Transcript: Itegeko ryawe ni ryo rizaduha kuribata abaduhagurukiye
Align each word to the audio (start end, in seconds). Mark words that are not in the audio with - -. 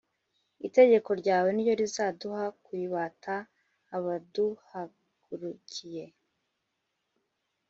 Itegeko 0.67 1.09
ryawe 1.21 1.49
ni 1.51 1.61
ryo 1.63 1.73
rizaduha 1.81 2.45
kuribata 2.63 3.35
abaduhagurukiye 3.95 6.05